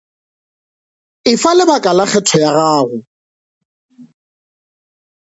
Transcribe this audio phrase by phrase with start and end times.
[1.31, 2.97] Efa lebaka la kgetho ya gago.